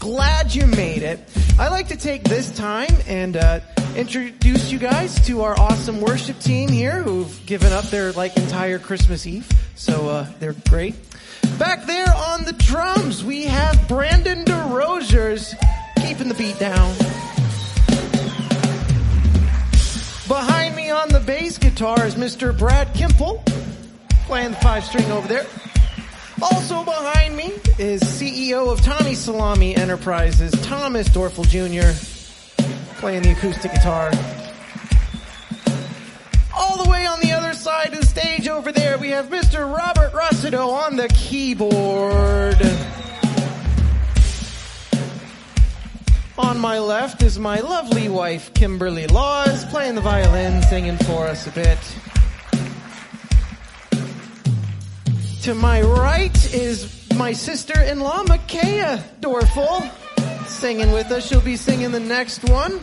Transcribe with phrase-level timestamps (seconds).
[0.00, 1.20] Glad you made it.
[1.58, 3.60] I'd like to take this time and, uh,
[3.94, 8.78] introduce you guys to our awesome worship team here who've given up their, like, entire
[8.78, 9.46] Christmas Eve.
[9.74, 10.94] So, uh, they're great.
[11.58, 15.54] Back there on the drums, we have Brandon DeRosiers
[15.96, 16.96] keeping the beat down.
[20.26, 22.56] Behind me on the bass guitar is Mr.
[22.56, 23.44] Brad Kimple,
[24.26, 25.46] playing the five string over there.
[26.42, 31.92] Also behind me is CEO of Tommy Salami Enterprises, Thomas Dorfel Jr.,
[32.98, 34.10] playing the acoustic guitar.
[36.56, 39.70] All the way on the other side of the stage over there, we have Mr.
[39.70, 42.56] Robert Rossido on the keyboard.
[46.38, 51.46] On my left is my lovely wife, Kimberly Laws, playing the violin, singing for us
[51.46, 51.78] a bit.
[55.50, 59.90] To my right is my sister-in-law, Makaya Dorfel,
[60.46, 61.26] singing with us.
[61.26, 62.78] She'll be singing the next one.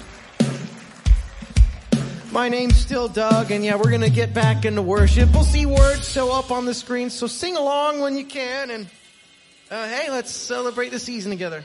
[2.33, 5.31] My name's still Doug, and yeah, we're gonna get back into worship.
[5.31, 8.87] We'll see words show up on the screen, so sing along when you can, and
[9.71, 11.63] uh, hey, let's celebrate the season together.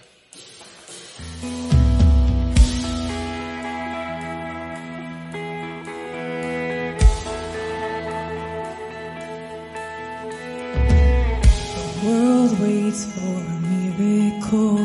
[12.92, 14.76] waits for a miracle.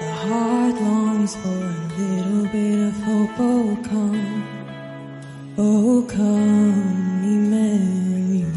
[0.00, 3.30] The heart longs for a little bit of hope.
[3.38, 4.44] Oh come,
[5.58, 8.52] oh come, Emmanuel.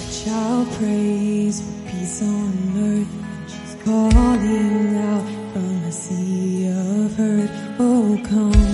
[0.00, 2.52] The child prays for peace on
[2.88, 3.12] earth.
[3.48, 7.50] She's calling out from a sea of hurt.
[7.78, 8.73] Oh come.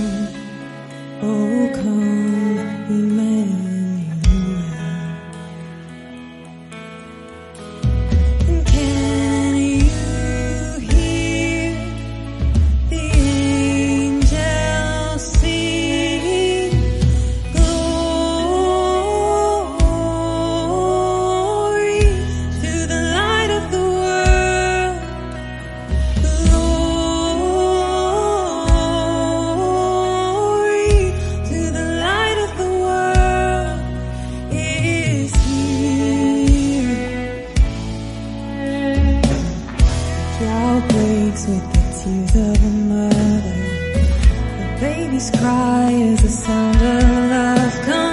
[45.29, 48.10] cry is the sound of love.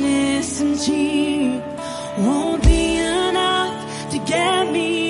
[0.00, 1.62] listen to you.
[2.18, 5.07] Won't be enough to get me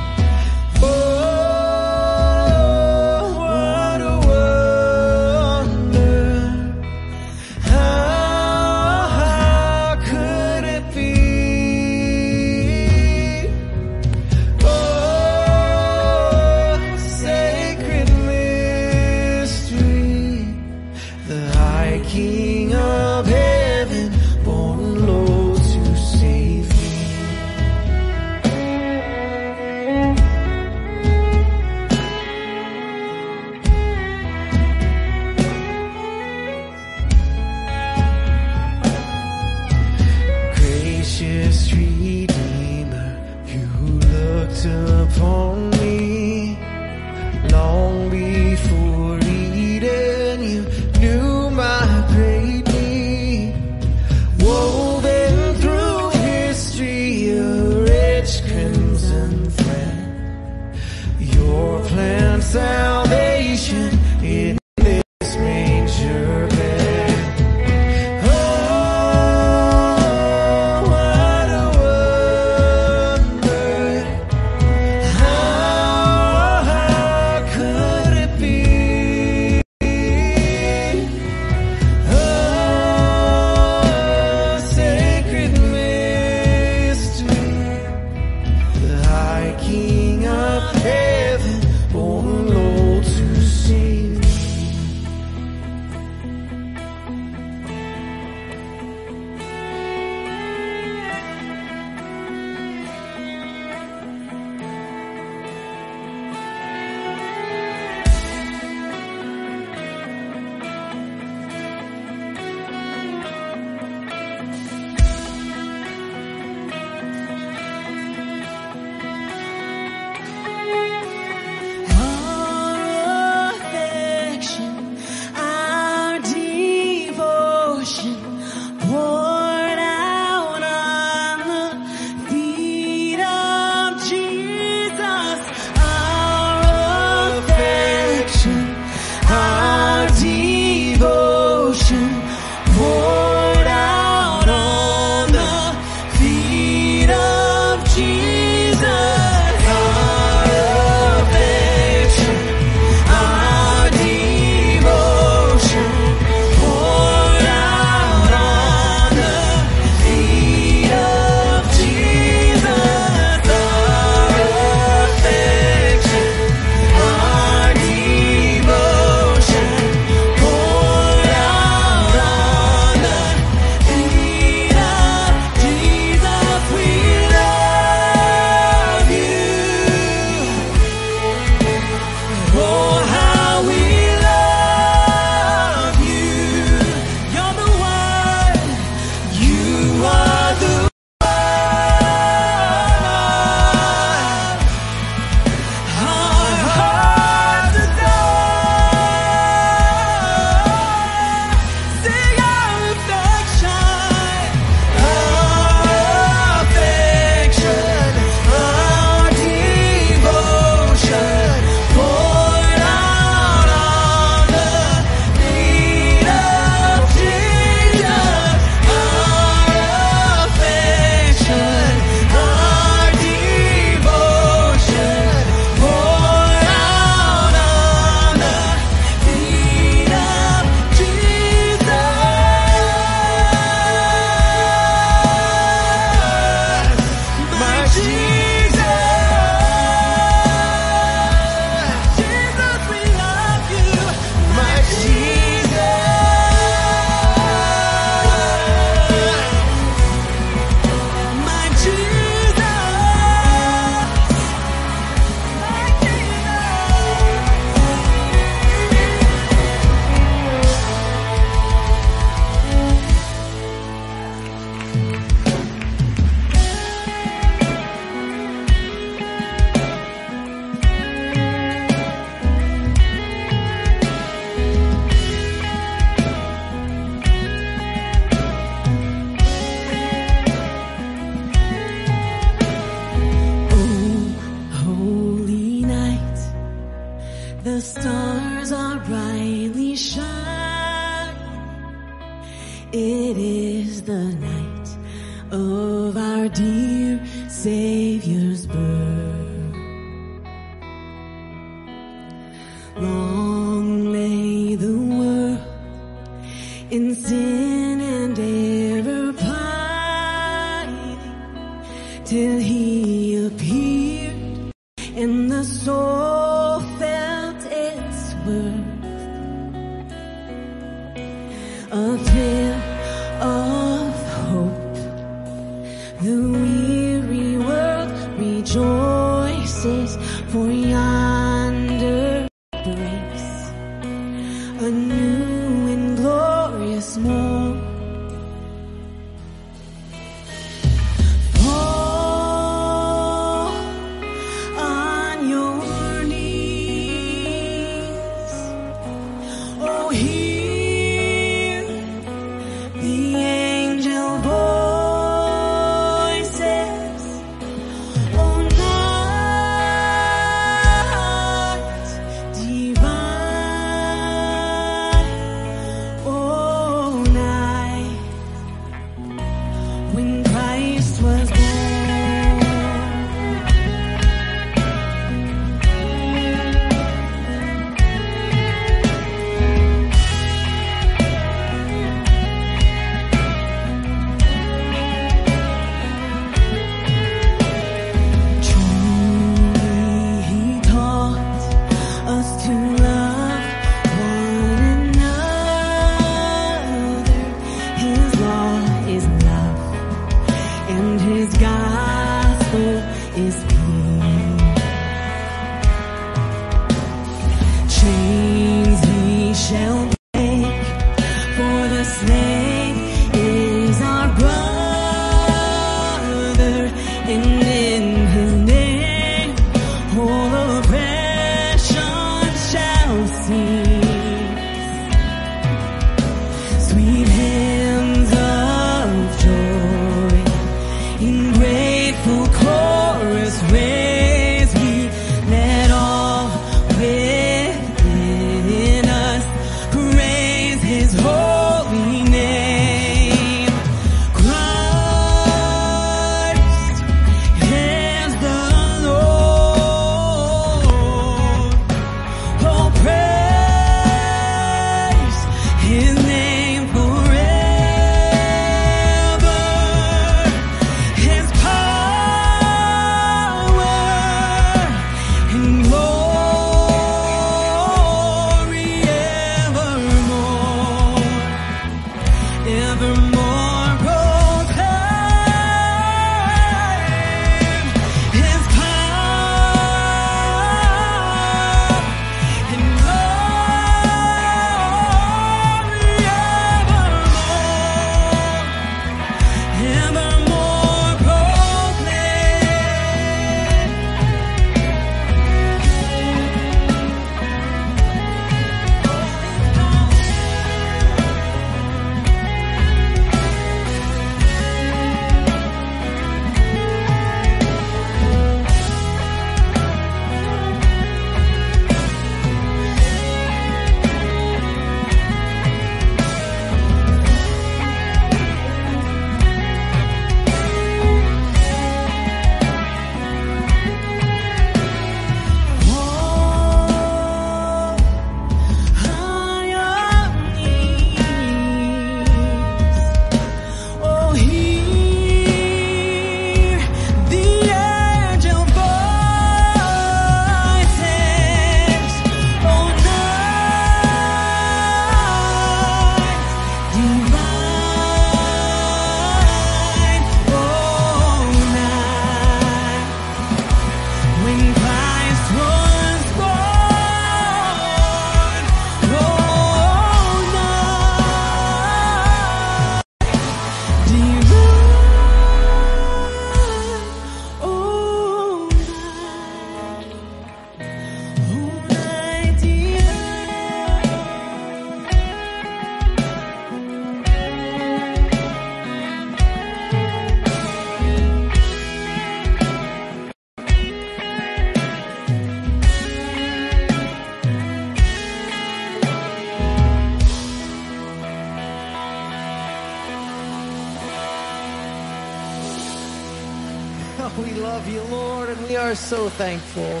[599.12, 600.00] so thankful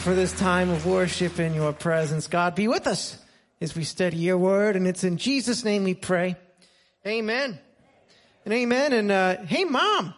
[0.00, 2.26] for this time of worship in your presence.
[2.26, 3.16] God, be with us
[3.58, 6.36] as we study your word, and it's in Jesus' name we pray.
[7.06, 7.58] Amen.
[8.44, 8.92] And amen.
[8.92, 10.12] And uh, hey, mom,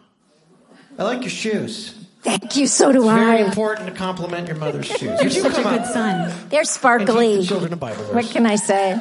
[0.99, 2.05] I like your shoes.
[2.21, 2.67] Thank you.
[2.67, 3.25] So do Very I.
[3.37, 5.03] Very important to compliment your mother's shoes.
[5.03, 6.49] You're Would you such a good up son.
[6.49, 7.37] They're and sparkly.
[7.37, 8.13] the children of Bible verse?
[8.13, 8.99] What can I say?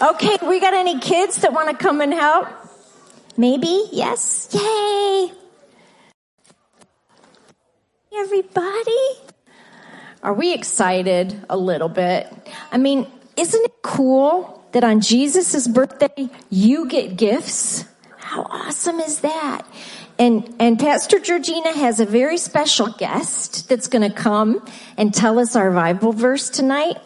[0.00, 2.46] Okay, we got any kids that want to come and help?
[3.36, 3.88] Maybe?
[3.90, 4.50] Yes?
[4.52, 5.32] Yay!
[8.18, 9.08] Everybody?
[10.22, 12.32] Are we excited a little bit?
[12.72, 17.84] I mean, isn't it cool that on Jesus' birthday you get gifts?
[18.16, 19.66] How awesome is that?
[20.18, 25.38] And, and Pastor Georgina has a very special guest that's going to come and tell
[25.38, 26.96] us our Bible verse tonight.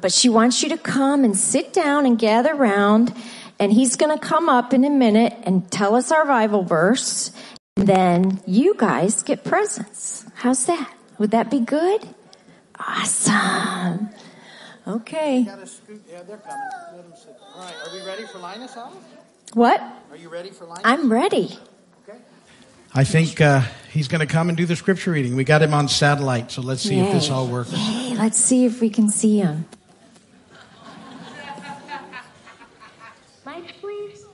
[0.00, 3.14] But she wants you to come and sit down and gather around.
[3.60, 7.30] And he's going to come up in a minute and tell us our Bible verse.
[7.76, 10.27] Then you guys get presents.
[10.38, 10.94] How's that?
[11.18, 12.00] Would that be good?
[12.78, 14.10] Awesome.
[14.86, 15.40] Okay.
[15.40, 15.56] Yeah,
[16.22, 16.68] they're coming.
[16.94, 17.36] Let them sit.
[17.56, 18.94] All right, are we ready for Linus off?
[19.54, 19.82] What?
[20.12, 20.82] Are you ready for Linus?
[20.84, 21.58] I'm ready.
[22.94, 25.34] I think uh, he's going to come and do the scripture reading.
[25.34, 27.72] We got him on satellite, so let's see if this all works.
[27.72, 29.66] Yay, let's see if we can see him.
[33.44, 34.24] Lights, please.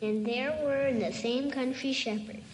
[0.00, 2.53] And there were in the same country shepherds,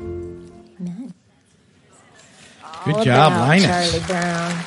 [0.00, 1.14] Amen.
[2.84, 3.66] Good All job, Linus.
[3.66, 4.64] Charlie Brown.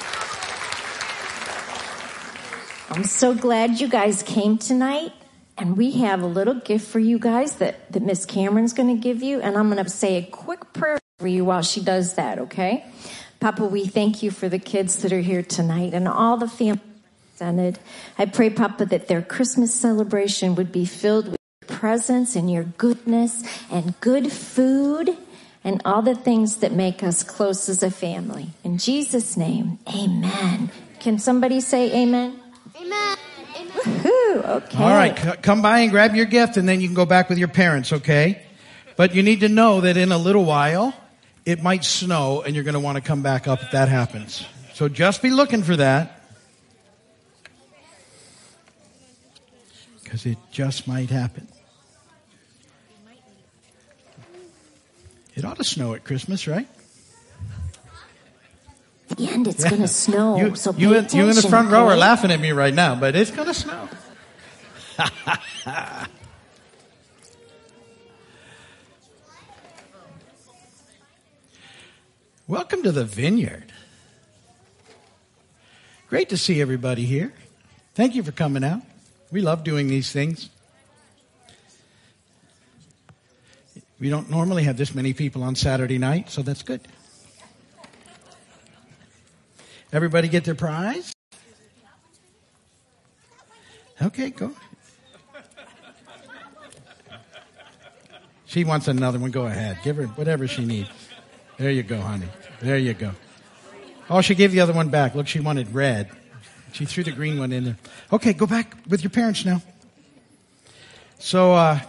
[2.90, 5.12] I'm so glad you guys came tonight.
[5.58, 9.00] And we have a little gift for you guys that, that Miss Cameron's going to
[9.00, 9.40] give you.
[9.40, 12.86] And I'm going to say a quick prayer for you while she does that, okay?
[13.40, 16.82] Papa, we thank you for the kids that are here tonight and all the families
[17.34, 17.80] represented.
[18.18, 22.64] I pray, Papa, that their Christmas celebration would be filled with your presence and your
[22.64, 25.18] goodness and good food
[25.64, 28.48] and all the things that make us close as a family.
[28.64, 30.72] In Jesus' name, amen.
[31.00, 32.40] Can somebody say amen?
[32.80, 33.18] Amen.
[33.74, 34.78] Woohoo, okay.
[34.78, 37.30] All right, c- come by and grab your gift, and then you can go back
[37.30, 38.42] with your parents, okay?
[38.96, 40.94] But you need to know that in a little while,
[41.46, 44.46] it might snow, and you're going to want to come back up if that happens.
[44.74, 46.22] So just be looking for that.
[50.04, 51.48] Because it just might happen.
[55.36, 56.68] It ought to snow at Christmas, right?
[59.10, 61.42] At the end, it's going to snow, you, so pay you, in, you in the
[61.42, 63.90] front row are laughing at me right now, but it's going to snow.
[72.48, 73.72] Welcome to the vineyard.
[76.10, 77.34] Great to see everybody here.
[77.96, 78.82] Thank you for coming out.
[79.32, 80.50] We love doing these things.
[84.04, 86.82] We don't normally have this many people on Saturday night, so that's good.
[89.94, 91.14] Everybody get their prize?
[94.02, 94.52] Okay, go.
[98.46, 99.32] She wants another one.
[99.32, 99.78] Go ahead.
[99.86, 100.90] Give her whatever she needs.
[101.58, 102.28] There you go, honey.
[102.60, 103.12] There you go.
[104.10, 105.16] Oh, she gave the other one back.
[105.16, 106.10] Look, she wanted red.
[106.74, 107.78] She threw the green one in there.
[108.12, 109.62] Okay, go back with your parents now.
[111.20, 111.80] So, uh,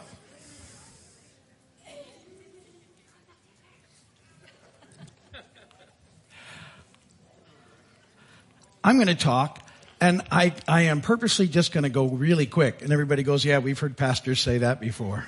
[8.87, 9.67] I'm going to talk,
[9.99, 12.83] and I, I am purposely just going to go really quick.
[12.83, 15.25] And everybody goes, Yeah, we've heard pastors say that before.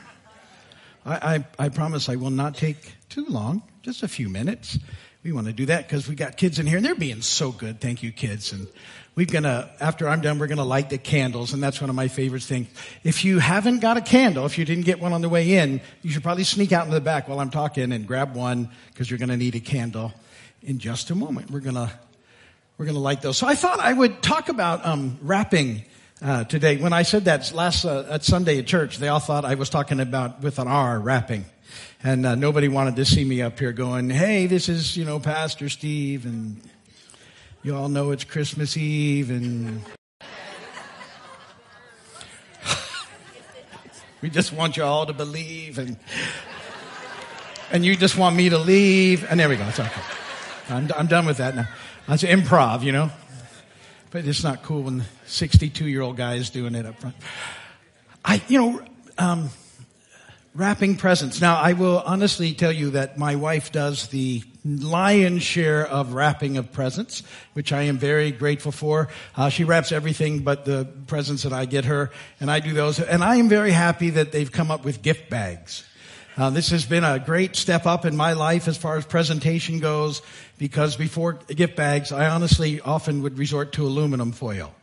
[1.06, 4.78] I, I, I promise I will not take too long, just a few minutes.
[5.24, 7.50] we want to do that because we got kids in here and they're being so
[7.50, 7.80] good.
[7.80, 8.52] Thank you, kids.
[8.52, 8.66] And
[9.14, 12.08] we're gonna, after I'm done, we're gonna light the candles, and that's one of my
[12.08, 12.68] favorite things.
[13.04, 15.80] If you haven't got a candle, if you didn't get one on the way in,
[16.02, 19.10] you should probably sneak out in the back while I'm talking and grab one because
[19.10, 20.12] you're gonna need a candle
[20.62, 21.50] in just a moment.
[21.50, 21.90] We're gonna,
[22.78, 23.38] we're gonna light those.
[23.38, 25.84] So I thought I would talk about um, wrapping
[26.22, 26.76] uh, today.
[26.76, 29.70] When I said that last uh, at Sunday at church, they all thought I was
[29.70, 31.44] talking about with an R wrapping.
[32.02, 35.18] And uh, nobody wanted to see me up here going, "Hey, this is you know
[35.18, 36.60] Pastor Steve," and
[37.66, 39.82] you all know it's Christmas Eve and
[44.22, 45.96] we just want you all to believe and
[47.72, 49.64] and you just want me to leave and there we go.
[49.66, 50.00] It's okay.
[50.68, 51.66] I'm, I'm done with that now.
[52.06, 53.10] That's improv, you know.
[54.10, 57.16] But it's not cool when 62 year old guy is doing it up front.
[58.24, 58.82] I, you know,
[59.18, 59.50] um,
[60.54, 61.40] wrapping presents.
[61.40, 66.56] Now, I will honestly tell you that my wife does the lion's share of wrapping
[66.56, 69.08] of presents, which I am very grateful for.
[69.36, 73.00] Uh, she wraps everything but the presents that I get her, and I do those.
[73.00, 75.84] And I am very happy that they've come up with gift bags.
[76.38, 79.78] Uh, this has been a great step up in my life as far as presentation
[79.78, 80.20] goes,
[80.58, 84.74] because before gift bags, I honestly often would resort to aluminum foil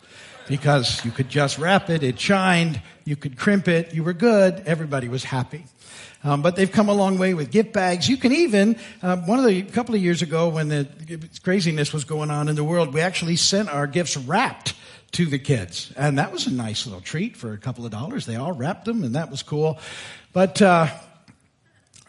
[0.48, 4.64] because you could just wrap it, it shined, you could crimp it, you were good,
[4.66, 5.66] everybody was happy.
[6.24, 8.08] Um, but they've come a long way with gift bags.
[8.08, 10.88] You can even, uh, one of the, couple of years ago when the
[11.44, 14.74] craziness was going on in the world, we actually sent our gifts wrapped
[15.14, 15.92] to the kids.
[15.98, 18.26] And that was a nice little treat for a couple of dollars.
[18.26, 19.80] They all wrapped them and that was cool.
[20.32, 20.88] But, uh,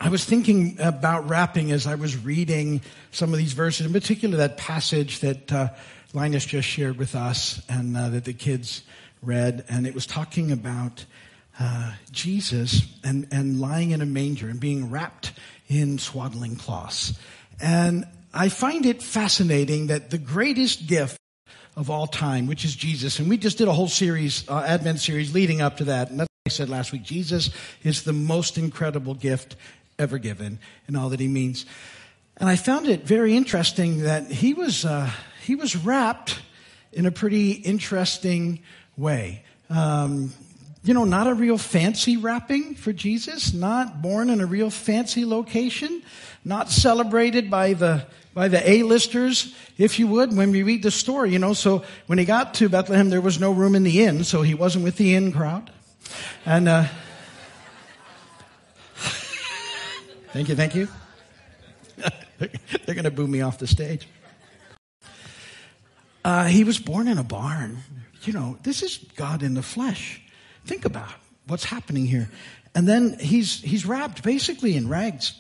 [0.04, 4.36] I was thinking about wrapping as I was reading some of these verses, in particular
[4.36, 5.68] that passage that uh,
[6.12, 8.82] Linus just shared with us and uh, that the kids
[9.22, 11.06] read, and it was talking about
[11.58, 15.32] uh, Jesus and, and lying in a manger and being wrapped
[15.68, 17.18] in swaddling cloths.
[17.58, 21.16] And I find it fascinating that the greatest gift
[21.76, 25.00] of all time, which is Jesus, and we just did a whole series, uh, Advent
[25.00, 27.04] series leading up to that, and that's I said last week.
[27.04, 27.48] Jesus
[27.84, 29.56] is the most incredible gift
[29.98, 31.66] ever given and all that he means.
[32.36, 35.10] And I found it very interesting that he was, uh,
[35.44, 36.40] he was wrapped
[36.92, 38.60] in a pretty interesting
[38.96, 39.44] way.
[39.70, 40.32] Um,
[40.82, 45.24] you know, not a real fancy wrapping for Jesus, not born in a real fancy
[45.24, 46.02] location,
[46.44, 51.30] not celebrated by the by the A-listers, if you would, when we read the story,
[51.30, 51.52] you know.
[51.52, 54.54] So when he got to Bethlehem, there was no room in the inn, so he
[54.54, 55.70] wasn't with the inn crowd.
[56.44, 56.86] And uh,
[60.34, 60.88] thank you, thank you.
[62.38, 64.08] They're going to boo me off the stage.
[66.24, 67.78] Uh, he was born in a barn.
[68.24, 70.20] You know, this is God in the flesh.
[70.64, 71.12] Think about
[71.46, 72.28] what's happening here.
[72.74, 75.38] And then he's, he's wrapped basically in rags.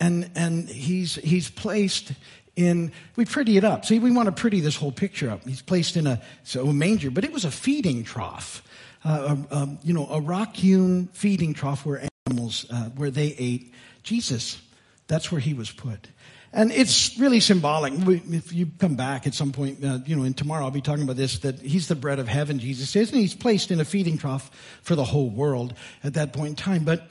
[0.00, 2.12] And, and he's, he's placed
[2.56, 3.84] in, we pretty it up.
[3.84, 5.44] See, we want to pretty this whole picture up.
[5.44, 8.64] He's placed in a, so a manger, but it was a feeding trough.
[9.04, 13.36] Uh, a, a, you know, a rock hewn feeding trough where animals, uh, where they
[13.38, 13.72] ate
[14.02, 14.60] Jesus.
[15.06, 16.08] That's where he was put.
[16.54, 17.94] And it's really symbolic.
[17.96, 21.04] If you come back at some point, uh, you know, and tomorrow I'll be talking
[21.04, 23.86] about this, that he's the bread of heaven, Jesus is, and he's placed in a
[23.86, 24.50] feeding trough
[24.82, 25.72] for the whole world
[26.04, 26.84] at that point in time.
[26.84, 27.10] But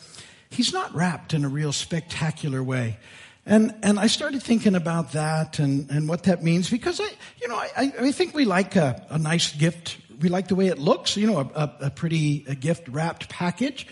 [0.51, 2.99] he's not wrapped in a real spectacular way.
[3.43, 7.09] And, and I started thinking about that and, and what that means because I,
[7.41, 9.97] you know, I, I think we like a, a nice gift.
[10.21, 13.87] We like the way it looks, you know, a, a pretty a gift wrapped package.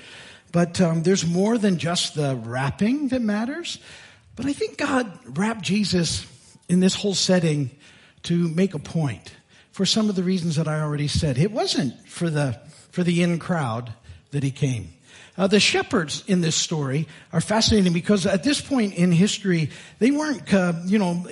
[0.52, 3.80] But um, there's more than just the wrapping that matters.
[4.36, 6.26] But I think God wrapped Jesus
[6.68, 7.72] in this whole setting
[8.24, 9.34] to make a point
[9.72, 11.38] for some of the reasons that I already said.
[11.38, 12.60] It wasn't for the,
[12.91, 13.93] for the in crowd
[14.32, 14.93] that he came.
[15.38, 19.70] Uh, the shepherds in this story are fascinating because at this point in history,
[20.00, 21.26] they weren't, uh, you know,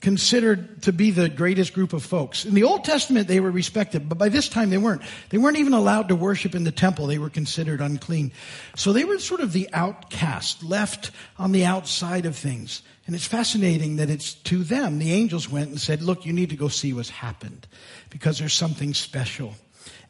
[0.00, 2.44] considered to be the greatest group of folks.
[2.44, 5.02] In the Old Testament, they were respected, but by this time they weren't.
[5.28, 7.06] They weren't even allowed to worship in the temple.
[7.06, 8.32] They were considered unclean.
[8.76, 12.82] So they were sort of the outcast, left on the outside of things.
[13.06, 16.50] And it's fascinating that it's to them, the angels went and said, look, you need
[16.50, 17.66] to go see what's happened
[18.08, 19.54] because there's something special.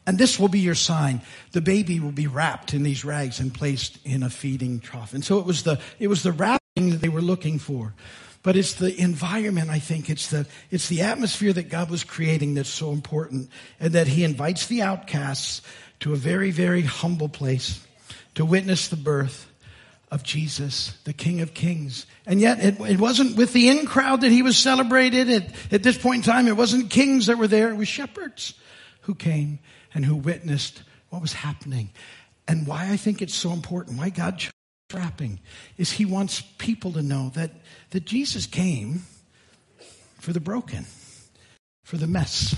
[0.07, 1.21] And this will be your sign.
[1.51, 5.13] The baby will be wrapped in these rags and placed in a feeding trough.
[5.13, 7.93] And so it was the, it was the wrapping that they were looking for.
[8.43, 10.09] But it's the environment, I think.
[10.09, 13.49] It's the, it's the atmosphere that God was creating that's so important.
[13.79, 15.61] And that He invites the outcasts
[16.01, 17.85] to a very, very humble place
[18.35, 19.47] to witness the birth
[20.09, 22.05] of Jesus, the King of Kings.
[22.25, 25.29] And yet it, it wasn't with the in crowd that He was celebrated.
[25.29, 27.69] At, at this point in time, it wasn't kings that were there.
[27.69, 28.55] It was shepherds
[29.01, 29.59] who came
[29.93, 31.91] and who witnessed what was happening.
[32.47, 34.43] And why I think it's so important, why God
[34.91, 35.39] chose wrapping,
[35.77, 37.51] is He wants people to know that
[37.91, 39.03] that Jesus came
[40.19, 40.85] for the broken,
[41.83, 42.55] for the mess,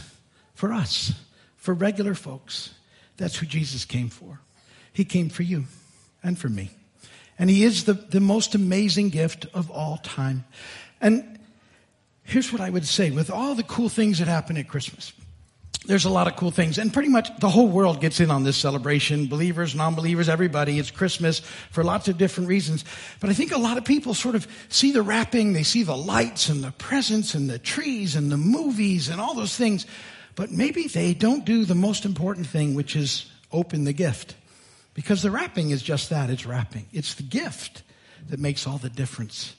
[0.53, 1.13] for us,
[1.55, 2.73] for regular folks.
[3.17, 4.39] That's who Jesus came for.
[4.91, 5.65] He came for you
[6.23, 6.71] and for me.
[7.39, 10.45] And he is the, the most amazing gift of all time.
[11.01, 11.39] And
[12.23, 15.13] here's what I would say with all the cool things that happen at Christmas.
[15.85, 18.43] There's a lot of cool things and pretty much the whole world gets in on
[18.43, 19.27] this celebration.
[19.27, 20.79] Believers, non-believers, everybody.
[20.79, 21.39] It's Christmas
[21.71, 22.85] for lots of different reasons.
[23.19, 25.97] But I think a lot of people sort of see the wrapping, they see the
[25.97, 29.85] lights and the presents and the trees and the movies and all those things.
[30.35, 34.35] But maybe they don't do the most important thing, which is open the gift.
[34.93, 36.29] Because the wrapping is just that.
[36.29, 36.87] It's wrapping.
[36.93, 37.83] It's the gift
[38.29, 39.55] that makes all the difference.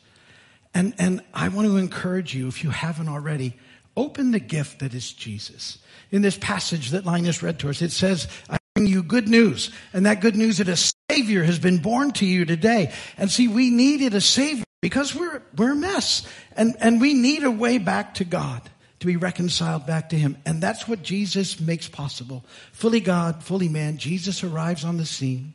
[0.72, 3.56] And, and I want to encourage you, if you haven't already,
[3.96, 5.78] open the gift that is Jesus.
[6.10, 9.70] In this passage that Linus read to us, it says, I bring you good news.
[9.92, 10.76] And that good news that a
[11.10, 12.92] Savior has been born to you today.
[13.16, 16.26] And see, we needed a Savior because we're, we're a mess.
[16.56, 18.62] And, and we need a way back to God
[19.00, 20.36] to be reconciled back to Him.
[20.46, 22.44] And that's what Jesus makes possible.
[22.72, 25.52] Fully God, fully man, Jesus arrives on the scene,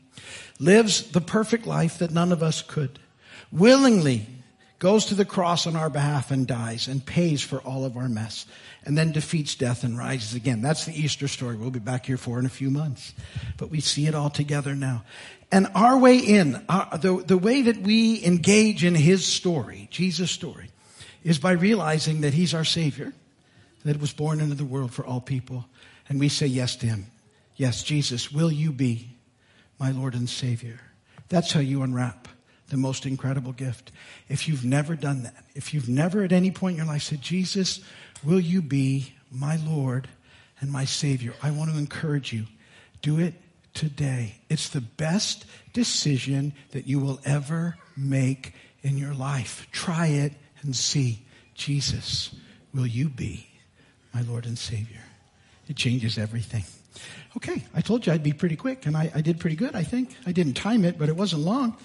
[0.60, 3.00] lives the perfect life that none of us could,
[3.52, 4.28] willingly
[4.80, 8.08] goes to the cross on our behalf and dies and pays for all of our
[8.08, 8.46] mess
[8.86, 10.62] and then defeats death and rises again.
[10.62, 13.14] That's the Easter story we'll be back here for in a few months.
[13.58, 15.04] But we see it all together now.
[15.52, 20.32] And our way in, our, the, the way that we engage in his story, Jesus'
[20.32, 20.70] story,
[21.24, 23.12] is by realizing that he's our Savior,
[23.84, 25.66] that was born into the world for all people.
[26.08, 27.08] And we say yes to him.
[27.58, 29.10] Yes, Jesus, will you be
[29.78, 30.80] my Lord and Savior?
[31.28, 32.29] That's how you unwrap
[32.70, 33.92] the most incredible gift.
[34.28, 37.22] If you've never done that, if you've never at any point in your life said,
[37.22, 37.82] Jesus,
[38.24, 40.08] will you be my Lord
[40.60, 41.34] and my Savior?
[41.42, 42.46] I want to encourage you.
[43.02, 43.34] Do it
[43.74, 44.36] today.
[44.50, 49.68] It's the best decision that you will ever make in your life.
[49.72, 51.26] Try it and see.
[51.54, 52.34] Jesus,
[52.74, 53.48] will you be
[54.14, 55.04] my Lord and Savior?
[55.68, 56.64] It changes everything.
[57.38, 59.84] Okay, I told you I'd be pretty quick, and I, I, did pretty good, I
[59.84, 60.16] think.
[60.26, 61.78] I didn't time it, but it wasn't long.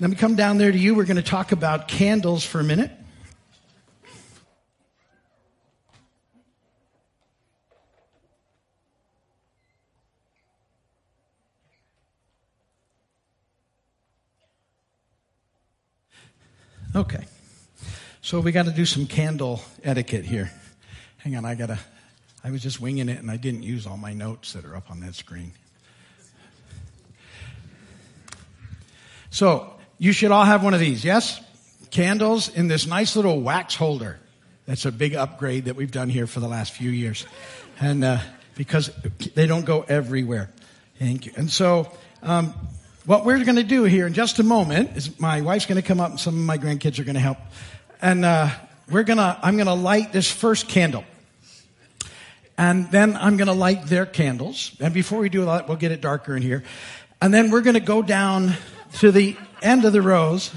[0.00, 0.94] Let me come down there to you.
[0.94, 2.90] We're going to talk about candles for a minute.
[16.94, 17.26] Okay.
[18.22, 20.50] So we got to do some candle etiquette here.
[21.18, 21.78] Hang on, I got to
[22.46, 24.88] I was just winging it and I didn't use all my notes that are up
[24.88, 25.50] on that screen.
[29.30, 31.40] So, you should all have one of these, yes?
[31.90, 34.20] Candles in this nice little wax holder.
[34.64, 37.26] That's a big upgrade that we've done here for the last few years.
[37.80, 38.18] And, uh,
[38.54, 38.92] because
[39.34, 40.48] they don't go everywhere.
[41.00, 41.32] Thank you.
[41.36, 41.90] And so,
[42.22, 42.54] um,
[43.06, 45.86] what we're going to do here in just a moment is my wife's going to
[45.86, 47.38] come up and some of my grandkids are going to help.
[48.00, 48.50] And, uh,
[48.88, 51.02] we're going to, I'm going to light this first candle.
[52.58, 54.74] And then I'm going to light their candles.
[54.80, 56.64] And before we do that, we'll get it darker in here.
[57.20, 58.54] And then we're going to go down
[58.94, 60.52] to the end of the rows.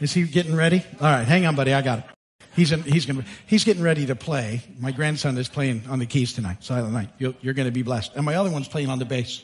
[0.00, 0.84] Is he getting ready?
[1.00, 1.72] All right, hang on, buddy.
[1.72, 2.04] I got it.
[2.54, 4.62] He's in, he's gonna, he's getting ready to play.
[4.80, 7.08] My grandson is playing on the keys tonight, Silent Night.
[7.18, 8.16] you are going to be blessed.
[8.16, 9.42] And my other one's playing on the bass.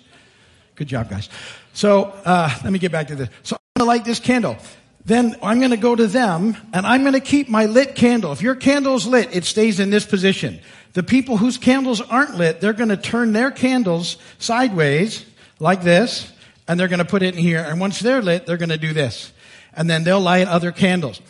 [0.75, 1.29] Good job, guys.
[1.73, 3.29] So uh, let me get back to this.
[3.45, 4.57] So I'm going to light this candle.
[5.05, 8.33] Then I'm going to go to them, and I'm going to keep my lit candle.
[8.33, 10.61] If your candle's lit, it stays in this position.
[10.95, 15.25] The people whose candles aren't lit, they're going to turn their candles sideways
[15.59, 16.33] like this
[16.67, 17.59] and they're going to put it in here.
[17.59, 19.33] And once they're lit, they're going to do this.
[19.77, 21.21] And then they'll light other candles.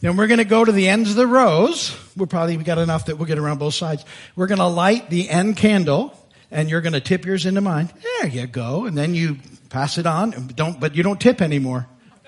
[0.00, 1.94] Then we're going to go to the ends of the rows.
[2.16, 4.04] We'll probably, we got enough that we'll get around both sides.
[4.34, 6.16] We're going to light the end candle
[6.50, 7.90] and you're going to tip yours into mine.
[8.02, 8.86] There you go.
[8.86, 9.36] And then you
[9.68, 10.30] pass it on.
[10.56, 11.86] Don't, but you don't tip anymore.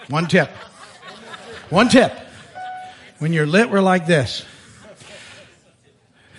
[0.09, 0.51] One tip.
[1.71, 2.13] One tip.
[3.19, 4.45] When you're lit, we're like this.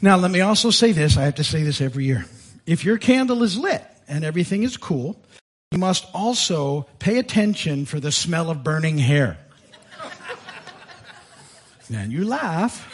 [0.04, 1.16] Now, let me also say this.
[1.16, 2.26] I have to say this every year.
[2.66, 5.16] If your candle is lit and everything is cool,
[5.72, 9.38] you must also pay attention for the smell of burning hair.
[11.90, 12.86] then you laugh.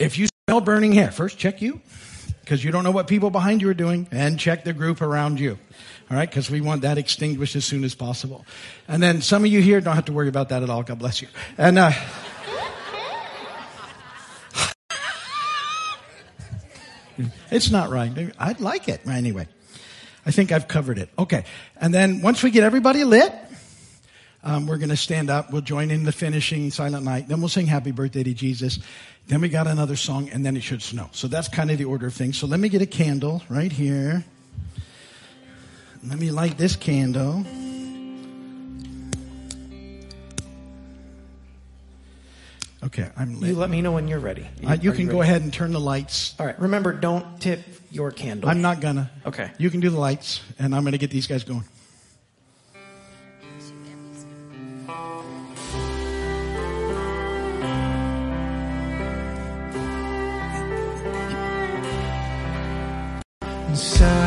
[0.00, 1.80] If you smell burning hair, first check you,
[2.40, 5.38] because you don't know what people behind you are doing, and check the group around
[5.38, 5.60] you.
[6.10, 8.44] All right, because we want that extinguished as soon as possible.
[8.88, 10.82] And then some of you here don't have to worry about that at all.
[10.82, 11.28] God bless you.
[11.56, 11.92] And uh,
[17.50, 18.32] It's not right.
[18.38, 19.48] I'd like it anyway.
[20.24, 21.08] I think I've covered it.
[21.18, 21.44] Okay.
[21.76, 23.32] And then once we get everybody lit,
[24.42, 25.52] um, we're going to stand up.
[25.52, 27.28] We'll join in the finishing silent night.
[27.28, 28.78] Then we'll sing happy birthday to Jesus.
[29.28, 31.08] Then we got another song and then it should snow.
[31.12, 32.38] So that's kind of the order of things.
[32.38, 34.24] So let me get a candle right here.
[36.08, 37.44] Let me light this candle.
[42.84, 44.46] Okay, I'm You let me know when you're ready.
[44.64, 45.30] Uh, you Are can go ready?
[45.30, 46.34] ahead and turn the lights.
[46.38, 46.58] All right.
[46.60, 47.60] Remember, don't tip
[47.90, 48.50] your candle.
[48.50, 49.10] I'm not gonna.
[49.24, 49.50] Okay.
[49.58, 51.64] You can do the lights, and I'm gonna get these guys going.
[63.74, 64.25] Silent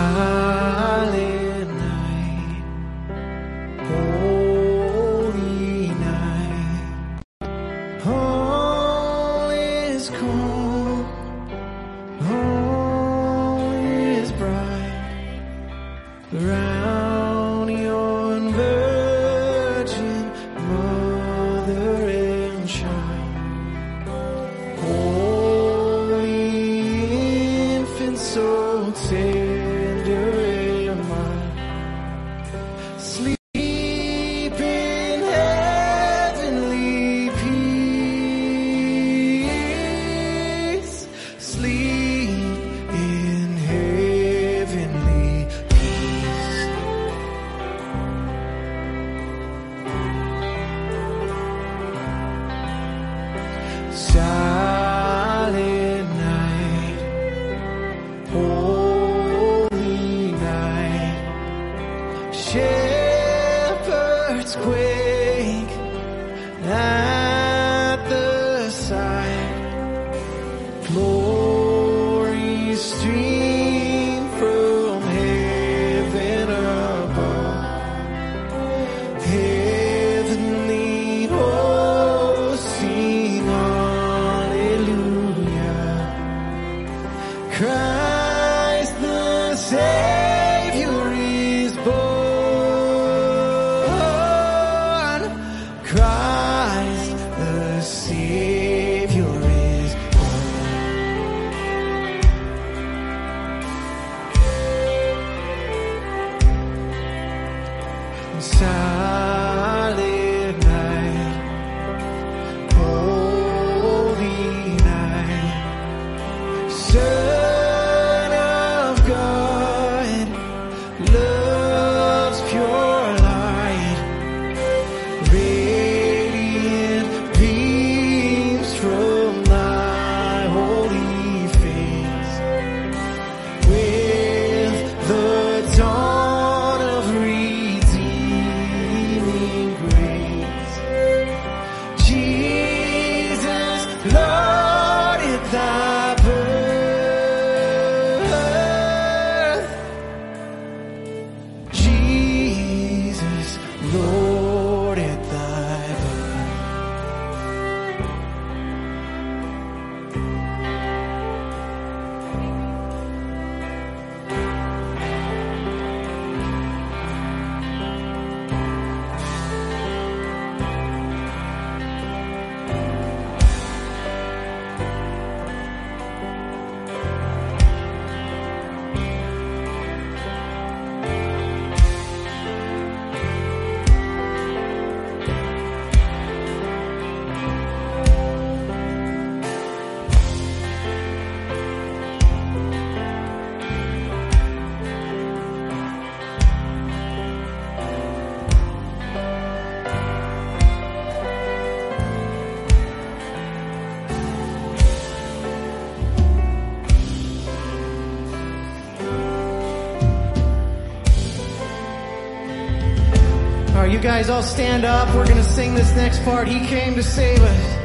[214.10, 215.14] guys all stand up.
[215.14, 216.48] We're to sing this next part.
[216.48, 217.76] He came to save us.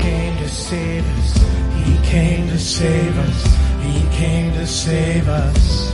[0.00, 1.38] He came to save us.
[1.86, 3.44] He came to save us.
[3.80, 5.92] He came to save us.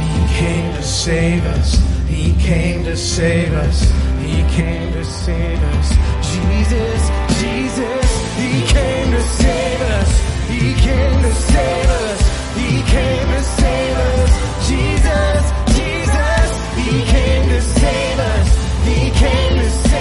[0.00, 1.78] He came to save us.
[2.08, 3.92] He came to save us.
[4.18, 5.90] He came to save us.
[6.34, 10.10] Jesus, Jesus, He came to save us.
[10.48, 12.20] He came to save us.
[12.56, 14.30] He came to save us.
[14.68, 15.42] Jesus,
[15.76, 16.48] Jesus,
[16.80, 18.48] He came to save us.
[18.88, 19.93] He came to save us.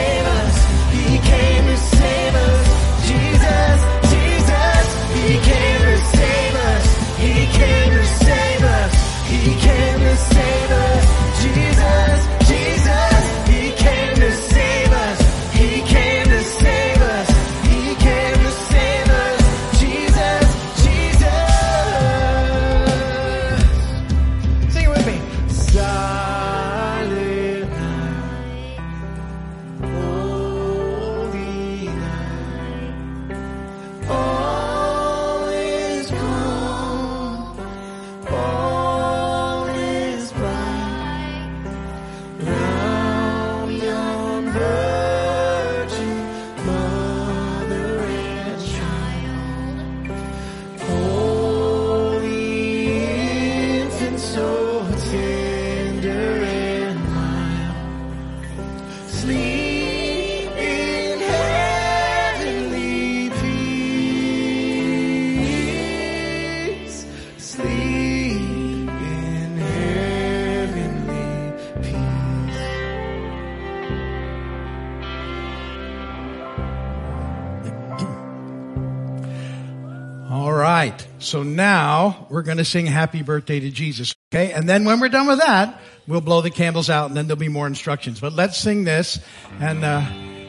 [81.23, 84.13] So now we're going to sing happy birthday to Jesus.
[84.33, 84.51] Okay.
[84.51, 87.39] And then when we're done with that, we'll blow the candles out and then there'll
[87.39, 88.19] be more instructions.
[88.19, 89.19] But let's sing this.
[89.59, 90.01] And, uh,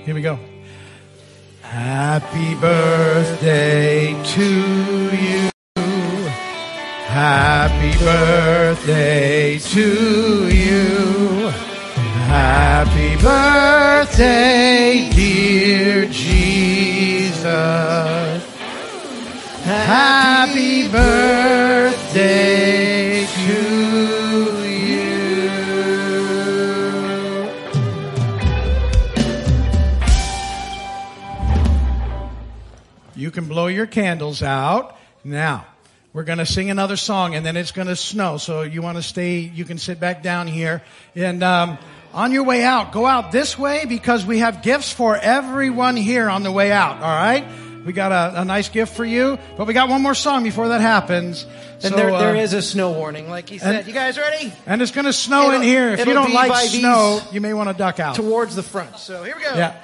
[0.04, 0.38] here we go.
[1.62, 5.50] Happy birthday to you.
[7.06, 11.50] Happy birthday to you.
[12.26, 17.44] Happy birthday, dear Jesus.
[19.64, 21.24] Happy birthday
[23.24, 23.52] to
[24.60, 24.94] you.
[33.16, 34.98] You can blow your candles out.
[35.24, 35.64] Now,
[36.12, 38.36] we're going to sing another song and then it's going to snow.
[38.36, 40.82] So you want to stay, you can sit back down here.
[41.14, 41.78] And, um,
[42.12, 46.28] on your way out, go out this way because we have gifts for everyone here
[46.28, 46.96] on the way out.
[46.96, 47.44] All right.
[47.84, 50.68] We got a, a nice gift for you, but we got one more song before
[50.68, 51.44] that happens.
[51.82, 53.74] And So, there, uh, there is a snow warning, like he said.
[53.76, 54.52] and- you guys ready?
[54.66, 55.90] and it's going to snow in It'll- here.
[55.90, 58.16] If you don't like snow, you may want to duck out.
[58.16, 58.98] Towards the front.
[58.98, 59.54] So here we go.
[59.54, 59.74] Yeah.